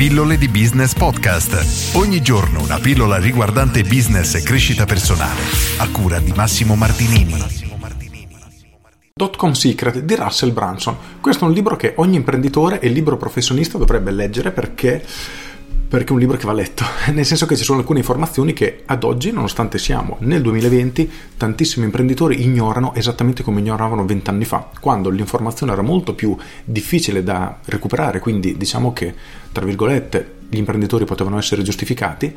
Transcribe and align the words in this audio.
Pillole 0.00 0.38
di 0.38 0.48
Business 0.48 0.94
Podcast. 0.94 1.94
Ogni 1.94 2.22
giorno 2.22 2.62
una 2.62 2.78
pillola 2.78 3.18
riguardante 3.18 3.82
business 3.82 4.34
e 4.34 4.42
crescita 4.42 4.86
personale. 4.86 5.42
A 5.76 5.90
cura 5.90 6.18
di 6.20 6.32
Massimo 6.34 6.74
Martinini. 6.74 7.34
Dotcom 9.12 9.52
Secret 9.52 9.98
di 9.98 10.14
Russell 10.14 10.54
Branson. 10.54 10.96
Questo 11.20 11.44
è 11.44 11.48
un 11.48 11.52
libro 11.52 11.76
che 11.76 11.92
ogni 11.98 12.16
imprenditore 12.16 12.80
e 12.80 12.88
libero 12.88 13.18
professionista 13.18 13.76
dovrebbe 13.76 14.10
leggere 14.10 14.52
perché 14.52 15.04
perché 15.90 16.10
è 16.10 16.12
un 16.12 16.20
libro 16.20 16.36
che 16.36 16.46
va 16.46 16.52
letto, 16.52 16.84
nel 17.12 17.26
senso 17.26 17.46
che 17.46 17.56
ci 17.56 17.64
sono 17.64 17.80
alcune 17.80 17.98
informazioni 17.98 18.52
che 18.52 18.84
ad 18.86 19.02
oggi, 19.02 19.32
nonostante 19.32 19.76
siamo 19.76 20.18
nel 20.20 20.40
2020, 20.40 21.10
tantissimi 21.36 21.84
imprenditori 21.84 22.44
ignorano 22.44 22.94
esattamente 22.94 23.42
come 23.42 23.58
ignoravano 23.58 24.06
vent'anni 24.06 24.44
fa, 24.44 24.70
quando 24.78 25.10
l'informazione 25.10 25.72
era 25.72 25.82
molto 25.82 26.14
più 26.14 26.36
difficile 26.64 27.24
da 27.24 27.58
recuperare, 27.64 28.20
quindi 28.20 28.56
diciamo 28.56 28.92
che, 28.92 29.12
tra 29.50 29.64
virgolette, 29.64 30.38
gli 30.50 30.58
imprenditori 30.58 31.06
potevano 31.06 31.38
essere 31.38 31.62
giustificati, 31.62 32.34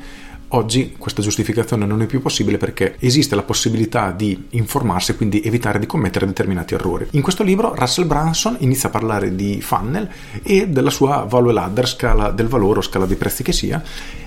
Oggi 0.56 0.94
questa 1.00 1.24
giustificazione 1.24 1.84
non 1.88 2.04
è 2.04 2.06
più 2.06 2.22
possibile 2.22 2.60
perché 2.60 2.96
esiste 3.00 3.34
la 3.34 3.42
possibilità 3.42 4.12
di 4.12 4.50
informarsi 4.52 5.12
e 5.12 5.16
quindi 5.16 5.42
evitare 5.42 5.80
di 5.80 5.88
commettere 5.88 6.28
determinati 6.28 6.76
errori. 6.76 7.08
In 7.12 7.24
questo 7.24 7.42
libro 7.42 7.74
Russell 7.74 8.06
Branson 8.06 8.58
inizia 8.60 8.90
a 8.90 8.92
parlare 8.92 9.34
di 9.34 9.62
funnel 9.62 10.08
e 10.44 10.68
della 10.68 10.92
sua 10.92 11.26
value 11.28 11.54
ladder, 11.54 11.88
scala 11.88 12.30
del 12.30 12.48
valore 12.48 12.80
o 12.80 12.82
scala 12.84 13.08
dei 13.08 13.16
prezzi 13.16 13.42
che 13.42 13.52
sia, 13.52 13.82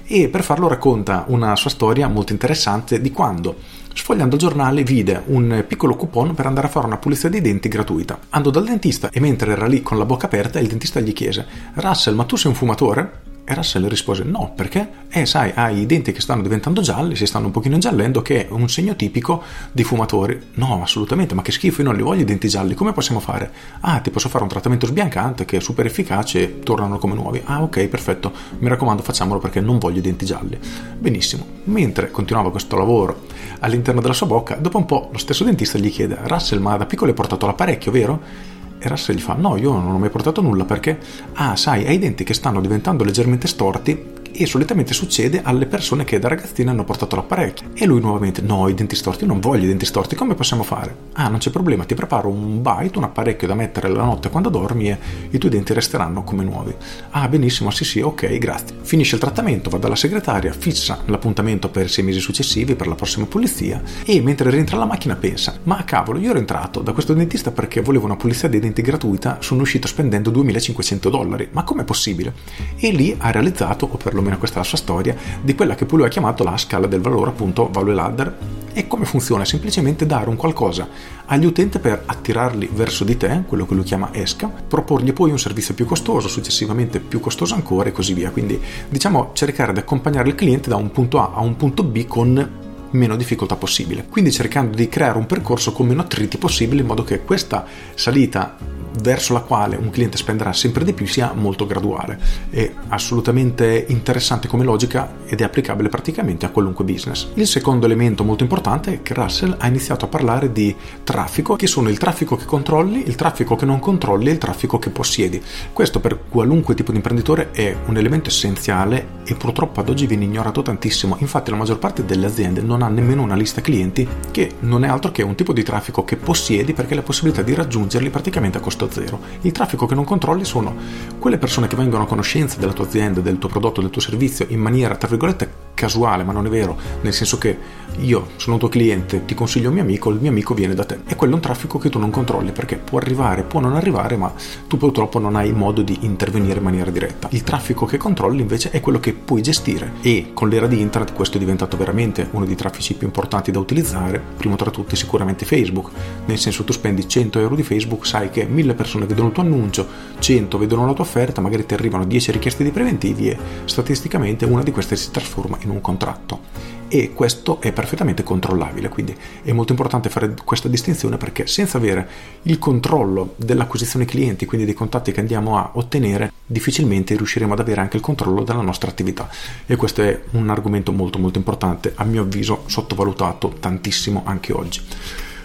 e 0.04 0.28
per 0.28 0.42
farlo 0.42 0.66
racconta 0.66 1.26
una 1.28 1.54
sua 1.54 1.70
storia 1.70 2.08
molto 2.08 2.32
interessante 2.32 3.00
di 3.00 3.12
quando 3.12 3.54
sfogliando 3.94 4.34
il 4.34 4.40
giornale 4.40 4.82
vide 4.82 5.22
un 5.26 5.64
piccolo 5.66 5.94
coupon 5.94 6.34
per 6.34 6.46
andare 6.46 6.66
a 6.66 6.70
fare 6.70 6.86
una 6.86 6.98
pulizia 6.98 7.28
dei 7.28 7.40
denti 7.40 7.68
gratuita. 7.68 8.18
Andò 8.30 8.50
dal 8.50 8.64
dentista 8.64 9.10
e 9.10 9.20
mentre 9.20 9.52
era 9.52 9.66
lì 9.66 9.80
con 9.80 9.96
la 9.96 10.04
bocca 10.04 10.26
aperta 10.26 10.58
il 10.58 10.66
dentista 10.66 10.98
gli 10.98 11.12
chiese 11.12 11.46
Russell 11.74 12.16
ma 12.16 12.24
tu 12.24 12.34
sei 12.34 12.50
un 12.50 12.56
fumatore? 12.56 13.35
E 13.48 13.54
Russell 13.54 13.86
rispose 13.86 14.24
no, 14.24 14.50
perché? 14.56 15.04
Eh, 15.08 15.24
sai, 15.24 15.52
hai 15.54 15.78
i 15.78 15.86
denti 15.86 16.10
che 16.10 16.20
stanno 16.20 16.42
diventando 16.42 16.80
gialli, 16.80 17.14
si 17.14 17.26
stanno 17.26 17.46
un 17.46 17.52
pochino 17.52 17.74
ingiallendo, 17.74 18.20
che 18.20 18.48
è 18.48 18.50
un 18.50 18.68
segno 18.68 18.96
tipico 18.96 19.40
dei 19.70 19.84
fumatori. 19.84 20.48
No, 20.54 20.82
assolutamente, 20.82 21.32
ma 21.36 21.42
che 21.42 21.52
schifo, 21.52 21.80
io 21.80 21.86
non 21.86 21.96
li 21.96 22.02
voglio 22.02 22.22
i 22.22 22.24
denti 22.24 22.48
gialli, 22.48 22.74
come 22.74 22.92
possiamo 22.92 23.20
fare? 23.20 23.52
Ah, 23.82 24.00
ti 24.00 24.10
posso 24.10 24.28
fare 24.28 24.42
un 24.42 24.50
trattamento 24.50 24.86
sbiancante 24.86 25.44
che 25.44 25.58
è 25.58 25.60
super 25.60 25.86
efficace 25.86 26.58
tornano 26.58 26.98
come 26.98 27.14
nuovi. 27.14 27.40
Ah, 27.44 27.62
ok, 27.62 27.86
perfetto, 27.86 28.32
mi 28.58 28.68
raccomando 28.68 29.04
facciamolo 29.04 29.38
perché 29.38 29.60
non 29.60 29.78
voglio 29.78 29.98
i 29.98 30.02
denti 30.02 30.24
gialli. 30.24 30.58
Benissimo, 30.98 31.46
mentre 31.64 32.10
continuava 32.10 32.50
questo 32.50 32.76
lavoro 32.76 33.26
all'interno 33.60 34.00
della 34.00 34.12
sua 34.12 34.26
bocca, 34.26 34.56
dopo 34.56 34.78
un 34.78 34.86
po' 34.86 35.08
lo 35.12 35.18
stesso 35.18 35.44
dentista 35.44 35.78
gli 35.78 35.92
chiede, 35.92 36.18
Russell, 36.22 36.58
ma 36.58 36.76
da 36.76 36.84
piccolo 36.84 37.10
hai 37.10 37.16
portato 37.16 37.46
l'apparecchio, 37.46 37.92
vero? 37.92 38.54
E 38.78 38.88
Russell 38.88 39.16
gli 39.16 39.20
fa: 39.20 39.34
No, 39.34 39.56
io 39.56 39.72
non 39.72 39.94
ho 39.94 39.98
mai 39.98 40.10
portato 40.10 40.40
nulla 40.40 40.64
perché, 40.64 40.98
ah, 41.34 41.56
sai, 41.56 41.86
hai 41.86 41.96
i 41.96 41.98
denti 41.98 42.24
che 42.24 42.34
stanno 42.34 42.60
diventando 42.60 43.04
leggermente 43.04 43.46
storti 43.46 44.14
e 44.36 44.46
solitamente 44.46 44.94
succede 44.94 45.40
alle 45.42 45.66
persone 45.66 46.04
che 46.04 46.18
da 46.18 46.28
ragazzine 46.28 46.70
hanno 46.70 46.84
portato 46.84 47.16
l'apparecchio. 47.16 47.70
E 47.74 47.86
lui 47.86 48.00
nuovamente, 48.00 48.42
no, 48.42 48.68
i 48.68 48.74
denti 48.74 48.96
storti, 48.96 49.22
io 49.22 49.28
non 49.28 49.40
voglio 49.40 49.64
i 49.64 49.68
denti 49.68 49.86
storti, 49.86 50.14
come 50.14 50.34
possiamo 50.34 50.62
fare? 50.62 50.94
Ah, 51.14 51.28
non 51.28 51.38
c'è 51.38 51.50
problema, 51.50 51.84
ti 51.84 51.94
preparo 51.94 52.28
un 52.28 52.62
bite, 52.62 52.98
un 52.98 53.04
apparecchio 53.04 53.46
da 53.46 53.54
mettere 53.54 53.88
la 53.88 54.04
notte 54.04 54.30
quando 54.30 54.48
dormi 54.48 54.90
e 54.90 54.98
i 55.30 55.38
tuoi 55.38 55.50
denti 55.50 55.72
resteranno 55.72 56.22
come 56.24 56.44
nuovi. 56.44 56.74
Ah, 57.10 57.28
benissimo, 57.28 57.70
sì 57.70 57.84
sì, 57.84 58.00
ok, 58.00 58.38
grazie. 58.38 58.76
Finisce 58.82 59.14
il 59.14 59.20
trattamento, 59.20 59.70
va 59.70 59.78
dalla 59.78 59.96
segretaria, 59.96 60.52
fissa 60.52 61.00
l'appuntamento 61.06 61.68
per 61.68 61.90
sei 61.90 62.04
mesi 62.04 62.20
successivi, 62.20 62.74
per 62.74 62.86
la 62.86 62.94
prossima 62.94 63.26
pulizia, 63.26 63.82
e 64.04 64.20
mentre 64.20 64.50
rientra 64.50 64.76
alla 64.76 64.84
macchina 64.84 65.16
pensa, 65.16 65.58
ma 65.64 65.84
cavolo, 65.84 66.18
io 66.18 66.30
ero 66.30 66.38
entrato 66.38 66.80
da 66.80 66.92
questo 66.92 67.14
dentista 67.14 67.50
perché 67.50 67.80
volevo 67.80 68.04
una 68.04 68.16
pulizia 68.16 68.48
dei 68.48 68.60
denti 68.60 68.82
gratuita, 68.82 69.38
sono 69.40 69.62
uscito 69.62 69.86
spendendo 69.86 70.30
2500 70.30 71.08
dollari, 71.10 71.48
ma 71.52 71.62
com'è 71.62 71.84
possibile? 71.84 72.34
E 72.76 72.90
lì 72.90 73.14
ha 73.16 73.30
realizzato, 73.30 73.88
o 73.90 73.96
perlomeno 73.96 74.25
almeno 74.26 74.38
questa 74.38 74.56
è 74.56 74.62
la 74.62 74.68
sua 74.68 74.78
storia, 74.78 75.16
di 75.40 75.54
quella 75.54 75.74
che 75.74 75.86
poi 75.86 75.98
lui 75.98 76.06
ha 76.06 76.10
chiamato 76.10 76.44
la 76.44 76.56
scala 76.56 76.86
del 76.86 77.00
valore, 77.00 77.30
appunto 77.30 77.68
value 77.70 77.94
ladder. 77.94 78.38
E 78.72 78.86
come 78.86 79.06
funziona? 79.06 79.44
Semplicemente 79.46 80.04
dare 80.04 80.28
un 80.28 80.36
qualcosa 80.36 80.86
agli 81.26 81.46
utenti 81.46 81.78
per 81.78 82.02
attirarli 82.04 82.68
verso 82.74 83.04
di 83.04 83.16
te, 83.16 83.44
quello 83.46 83.64
che 83.64 83.74
lui 83.74 83.84
chiama 83.84 84.10
esca, 84.12 84.48
proporgli 84.48 85.14
poi 85.14 85.30
un 85.30 85.38
servizio 85.38 85.72
più 85.72 85.86
costoso, 85.86 86.28
successivamente 86.28 87.00
più 87.00 87.20
costoso 87.20 87.54
ancora 87.54 87.88
e 87.88 87.92
così 87.92 88.12
via. 88.12 88.30
Quindi 88.30 88.60
diciamo 88.88 89.30
cercare 89.32 89.72
di 89.72 89.78
accompagnare 89.78 90.28
il 90.28 90.34
cliente 90.34 90.68
da 90.68 90.76
un 90.76 90.90
punto 90.90 91.20
A 91.20 91.32
a 91.34 91.40
un 91.40 91.56
punto 91.56 91.84
B 91.84 92.06
con 92.06 92.64
meno 92.96 93.16
difficoltà 93.16 93.56
possibile. 93.56 94.06
Quindi 94.08 94.32
cercando 94.32 94.76
di 94.76 94.88
creare 94.88 95.18
un 95.18 95.26
percorso 95.26 95.72
con 95.72 95.86
meno 95.86 96.00
attriti 96.00 96.38
possibile 96.38 96.80
in 96.80 96.86
modo 96.86 97.04
che 97.04 97.22
questa 97.22 97.64
salita 97.94 98.56
verso 99.00 99.32
la 99.32 99.40
quale 99.40 99.76
un 99.76 99.90
cliente 99.90 100.16
spenderà 100.16 100.52
sempre 100.52 100.84
di 100.84 100.92
più 100.92 101.06
sia 101.06 101.32
molto 101.34 101.66
graduale. 101.66 102.18
È 102.50 102.72
assolutamente 102.88 103.84
interessante 103.88 104.48
come 104.48 104.64
logica 104.64 105.16
ed 105.26 105.40
è 105.40 105.44
applicabile 105.44 105.88
praticamente 105.88 106.46
a 106.46 106.50
qualunque 106.50 106.84
business. 106.84 107.28
Il 107.34 107.46
secondo 107.46 107.86
elemento 107.86 108.24
molto 108.24 108.42
importante 108.42 108.94
è 108.94 109.02
che 109.02 109.14
Russell 109.14 109.56
ha 109.58 109.66
iniziato 109.66 110.06
a 110.06 110.08
parlare 110.08 110.52
di 110.52 110.74
traffico, 111.04 111.56
che 111.56 111.66
sono 111.66 111.88
il 111.88 111.98
traffico 111.98 112.36
che 112.36 112.44
controlli, 112.44 113.06
il 113.06 113.14
traffico 113.14 113.56
che 113.56 113.66
non 113.66 113.78
controlli 113.78 114.28
e 114.28 114.32
il 114.32 114.38
traffico 114.38 114.78
che 114.78 114.90
possiedi. 114.90 115.42
Questo 115.72 116.00
per 116.00 116.20
qualunque 116.28 116.74
tipo 116.74 116.90
di 116.90 116.96
imprenditore 116.96 117.50
è 117.50 117.76
un 117.86 117.96
elemento 117.96 118.28
essenziale 118.28 119.14
e 119.24 119.34
purtroppo 119.34 119.80
ad 119.80 119.88
oggi 119.88 120.06
viene 120.06 120.24
ignorato 120.24 120.62
tantissimo. 120.62 121.16
Infatti 121.20 121.50
la 121.50 121.56
maggior 121.56 121.78
parte 121.78 122.04
delle 122.04 122.26
aziende 122.26 122.60
non 122.60 122.82
ha 122.82 122.85
nemmeno 122.88 123.22
una 123.22 123.34
lista 123.34 123.60
clienti 123.60 124.06
che 124.30 124.52
non 124.60 124.84
è 124.84 124.88
altro 124.88 125.10
che 125.10 125.22
un 125.22 125.34
tipo 125.34 125.52
di 125.52 125.62
traffico 125.62 126.04
che 126.04 126.16
possiedi 126.16 126.72
perché 126.72 126.90
hai 126.92 126.98
la 126.98 127.04
possibilità 127.04 127.42
di 127.42 127.54
raggiungerli 127.54 128.10
praticamente 128.10 128.58
a 128.58 128.60
costo 128.60 128.90
zero. 128.90 129.20
Il 129.42 129.52
traffico 129.52 129.86
che 129.86 129.94
non 129.94 130.04
controlli 130.04 130.44
sono 130.44 130.74
quelle 131.18 131.38
persone 131.38 131.66
che 131.66 131.76
vengono 131.76 132.04
a 132.04 132.06
conoscenza 132.06 132.58
della 132.58 132.72
tua 132.72 132.84
azienda, 132.84 133.20
del 133.20 133.38
tuo 133.38 133.48
prodotto, 133.48 133.80
del 133.80 133.90
tuo 133.90 134.00
servizio 134.00 134.46
in 134.48 134.60
maniera, 134.60 134.96
tra 134.96 135.08
virgolette, 135.08 135.65
casuale, 135.76 136.24
ma 136.24 136.32
non 136.32 136.46
è 136.46 136.48
vero, 136.48 136.76
nel 137.02 137.12
senso 137.12 137.36
che 137.38 137.84
io 138.00 138.28
sono 138.36 138.58
tuo 138.58 138.68
cliente, 138.68 139.24
ti 139.24 139.34
consiglio 139.34 139.68
un 139.68 139.74
mio 139.74 139.82
amico, 139.82 140.10
il 140.10 140.20
mio 140.20 140.30
amico 140.30 140.54
viene 140.54 140.74
da 140.74 140.84
te. 140.84 141.00
E 141.06 141.14
quello 141.16 141.34
è 141.34 141.36
un 141.36 141.42
traffico 141.42 141.78
che 141.78 141.88
tu 141.88 141.98
non 141.98 142.10
controlli 142.10 142.50
perché 142.50 142.76
può 142.76 142.98
arrivare, 142.98 143.42
può 143.42 143.60
non 143.60 143.74
arrivare, 143.74 144.16
ma 144.16 144.32
tu 144.66 144.76
purtroppo 144.76 145.18
non 145.18 145.36
hai 145.36 145.52
modo 145.52 145.82
di 145.82 145.98
intervenire 146.00 146.58
in 146.58 146.64
maniera 146.64 146.90
diretta. 146.90 147.28
Il 147.30 147.42
traffico 147.42 147.86
che 147.86 147.96
controlli 147.96 148.40
invece 148.40 148.70
è 148.70 148.80
quello 148.80 149.00
che 149.00 149.12
puoi 149.12 149.42
gestire 149.42 149.92
e 150.00 150.30
con 150.32 150.48
l'era 150.48 150.66
di 150.66 150.80
internet 150.80 151.14
questo 151.14 151.36
è 151.36 151.40
diventato 151.40 151.76
veramente 151.76 152.28
uno 152.32 152.44
dei 152.44 152.54
traffici 152.56 152.94
più 152.94 153.06
importanti 153.06 153.50
da 153.50 153.58
utilizzare, 153.58 154.22
primo 154.36 154.56
tra 154.56 154.70
tutti 154.70 154.96
sicuramente 154.96 155.44
Facebook, 155.44 155.90
nel 156.26 156.38
senso 156.38 156.64
tu 156.64 156.72
spendi 156.72 157.08
100 157.08 157.38
euro 157.38 157.54
di 157.54 157.62
Facebook, 157.62 158.06
sai 158.06 158.30
che 158.30 158.44
1000 158.44 158.74
persone 158.74 159.06
vedono 159.06 159.28
il 159.28 159.34
tuo 159.34 159.42
annuncio, 159.42 159.86
100 160.18 160.58
vedono 160.58 160.86
la 160.86 160.92
tua 160.92 161.04
offerta, 161.04 161.40
magari 161.40 161.64
ti 161.64 161.74
arrivano 161.74 162.04
10 162.04 162.32
richieste 162.32 162.64
di 162.64 162.70
preventivi 162.70 163.28
e 163.28 163.38
statisticamente 163.64 164.44
una 164.44 164.62
di 164.62 164.70
queste 164.70 164.96
si 164.96 165.10
trasforma 165.10 165.56
in 165.62 165.65
in 165.66 165.70
un 165.70 165.80
contratto 165.80 166.74
e 166.88 167.12
questo 167.12 167.60
è 167.60 167.72
perfettamente 167.72 168.22
controllabile, 168.22 168.88
quindi 168.88 169.14
è 169.42 169.52
molto 169.52 169.72
importante 169.72 170.08
fare 170.08 170.34
questa 170.44 170.68
distinzione 170.68 171.16
perché 171.16 171.46
senza 171.46 171.78
avere 171.78 172.08
il 172.42 172.58
controllo 172.58 173.34
dell'acquisizione 173.36 174.04
clienti, 174.04 174.46
quindi 174.46 174.66
dei 174.66 174.74
contatti 174.74 175.12
che 175.12 175.20
andiamo 175.20 175.58
a 175.58 175.70
ottenere, 175.74 176.32
difficilmente 176.46 177.16
riusciremo 177.16 177.52
ad 177.52 177.60
avere 177.60 177.80
anche 177.80 177.96
il 177.96 178.02
controllo 178.02 178.44
della 178.44 178.60
nostra 178.60 178.90
attività 178.90 179.28
e 179.66 179.76
questo 179.76 180.02
è 180.02 180.20
un 180.32 180.48
argomento 180.48 180.92
molto 180.92 181.18
molto 181.18 181.38
importante, 181.38 181.92
a 181.96 182.04
mio 182.04 182.22
avviso 182.22 182.62
sottovalutato 182.66 183.54
tantissimo 183.58 184.22
anche 184.24 184.52
oggi. 184.52 184.80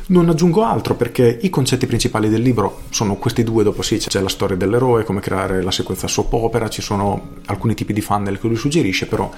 Non 0.07 0.27
aggiungo 0.27 0.63
altro 0.63 0.95
perché 0.95 1.39
i 1.41 1.49
concetti 1.49 1.85
principali 1.85 2.27
del 2.27 2.41
libro 2.41 2.81
sono 2.89 3.15
questi 3.15 3.43
due, 3.43 3.63
dopo 3.63 3.81
sì 3.81 3.97
c'è 3.97 4.19
la 4.19 4.27
storia 4.27 4.57
dell'eroe, 4.57 5.05
come 5.05 5.21
creare 5.21 5.63
la 5.63 5.71
sequenza 5.71 6.07
soap 6.07 6.33
opera, 6.33 6.69
ci 6.69 6.81
sono 6.81 7.29
alcuni 7.45 7.75
tipi 7.75 7.93
di 7.93 8.01
funnel 8.01 8.37
che 8.37 8.47
lui 8.47 8.57
suggerisce, 8.57 9.07
però 9.07 9.31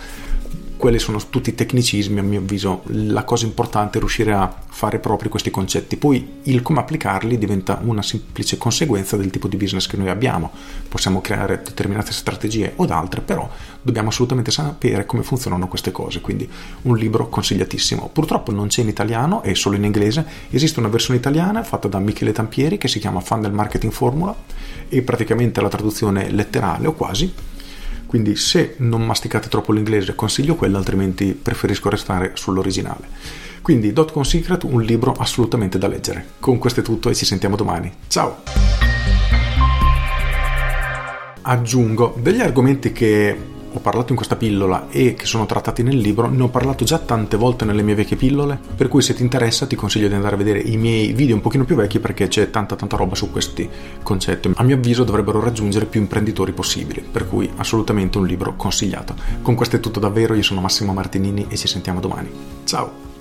quelli 0.83 0.99
sono 0.99 1.21
tutti 1.29 1.55
tecnicismi, 1.55 2.19
a 2.19 2.23
mio 2.23 2.41
avviso 2.41 2.81
la 2.87 3.23
cosa 3.23 3.45
importante 3.45 3.95
è 3.95 4.01
riuscire 4.01 4.33
a 4.33 4.53
fare 4.67 4.99
propri 4.99 5.29
questi 5.29 5.49
concetti, 5.49 5.95
poi 5.95 6.39
il 6.43 6.61
come 6.61 6.81
applicarli 6.81 7.37
diventa 7.37 7.79
una 7.81 8.01
semplice 8.01 8.57
conseguenza 8.57 9.15
del 9.15 9.29
tipo 9.29 9.47
di 9.47 9.55
business 9.55 9.87
che 9.87 9.95
noi 9.95 10.09
abbiamo, 10.09 10.51
possiamo 10.89 11.21
creare 11.21 11.61
determinate 11.63 12.11
strategie 12.11 12.73
o 12.75 12.85
altre, 12.87 13.21
però 13.21 13.49
dobbiamo 13.81 14.09
assolutamente 14.09 14.51
sapere 14.51 15.05
come 15.05 15.23
funzionano 15.23 15.69
queste 15.69 15.93
cose, 15.93 16.19
quindi 16.19 16.49
un 16.81 16.97
libro 16.97 17.29
consigliatissimo. 17.29 18.09
Purtroppo 18.11 18.51
non 18.51 18.67
c'è 18.67 18.81
in 18.81 18.89
italiano, 18.89 19.41
è 19.41 19.53
solo 19.53 19.77
in 19.77 19.85
inglese, 19.85 20.25
esiste 20.49 20.81
una 20.81 20.89
versione 20.89 21.17
italiana 21.17 21.63
fatta 21.63 21.87
da 21.87 21.99
Michele 21.99 22.33
Tampieri 22.33 22.77
che 22.77 22.89
si 22.89 22.99
chiama 22.99 23.21
Funnel 23.21 23.53
Marketing 23.53 23.93
Formula 23.93 24.35
e 24.89 25.01
praticamente 25.01 25.61
la 25.61 25.69
traduzione 25.69 26.29
letterale 26.29 26.87
o 26.87 26.91
quasi 26.91 27.52
quindi 28.13 28.35
se 28.35 28.75
non 28.77 29.03
masticate 29.03 29.49
troppo 29.49 29.71
l'inglese 29.71 30.13
consiglio 30.13 30.53
quello, 30.53 30.77
altrimenti 30.77 31.33
preferisco 31.33 31.89
restare 31.89 32.33
sull'originale. 32.35 33.07
Quindi 33.63 33.91
Dotcom 33.91 34.21
Secret, 34.21 34.61
un 34.65 34.83
libro 34.83 35.13
assolutamente 35.13 35.79
da 35.79 35.87
leggere. 35.87 36.23
Con 36.39 36.59
questo 36.59 36.81
è 36.81 36.83
tutto 36.83 37.09
e 37.09 37.15
ci 37.15 37.25
sentiamo 37.25 37.55
domani. 37.55 37.91
Ciao! 38.05 38.43
Aggiungo 41.41 42.15
degli 42.19 42.39
argomenti 42.39 42.91
che 42.91 43.35
ho 43.73 43.79
parlato 43.79 44.09
in 44.09 44.15
questa 44.15 44.35
pillola 44.35 44.87
e 44.89 45.13
che 45.13 45.25
sono 45.25 45.45
trattati 45.45 45.83
nel 45.83 45.97
libro, 45.97 46.29
ne 46.29 46.43
ho 46.43 46.47
parlato 46.47 46.85
già 46.85 46.99
tante 46.99 47.37
volte 47.37 47.65
nelle 47.65 47.81
mie 47.81 47.95
vecchie 47.95 48.17
pillole, 48.17 48.59
per 48.75 48.87
cui 48.87 49.01
se 49.01 49.13
ti 49.13 49.21
interessa 49.21 49.65
ti 49.65 49.75
consiglio 49.75 50.07
di 50.07 50.13
andare 50.13 50.35
a 50.35 50.37
vedere 50.37 50.59
i 50.59 50.77
miei 50.77 51.13
video 51.13 51.35
un 51.35 51.41
pochino 51.41 51.65
più 51.65 51.75
vecchi 51.75 51.99
perché 51.99 52.27
c'è 52.27 52.49
tanta 52.49 52.75
tanta 52.75 52.97
roba 52.97 53.15
su 53.15 53.31
questi 53.31 53.69
concetti. 54.01 54.51
A 54.55 54.63
mio 54.63 54.75
avviso 54.75 55.03
dovrebbero 55.03 55.39
raggiungere 55.39 55.85
più 55.85 56.01
imprenditori 56.01 56.51
possibili, 56.51 57.01
per 57.01 57.27
cui 57.27 57.49
assolutamente 57.55 58.17
un 58.17 58.25
libro 58.25 58.55
consigliato. 58.55 59.15
Con 59.41 59.55
questo 59.55 59.77
è 59.77 59.79
tutto 59.79 59.99
davvero, 59.99 60.33
io 60.33 60.43
sono 60.43 60.61
Massimo 60.61 60.93
Martinini 60.93 61.45
e 61.49 61.57
ci 61.57 61.67
sentiamo 61.67 61.99
domani. 61.99 62.29
Ciao! 62.65 63.12